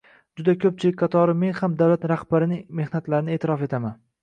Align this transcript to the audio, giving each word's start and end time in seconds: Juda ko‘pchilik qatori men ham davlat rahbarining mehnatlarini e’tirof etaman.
Juda 0.39 0.53
ko‘pchilik 0.63 0.97
qatori 1.01 1.35
men 1.43 1.53
ham 1.59 1.77
davlat 1.83 2.09
rahbarining 2.13 2.65
mehnatlarini 2.83 3.39
e’tirof 3.39 3.71
etaman. 3.71 3.99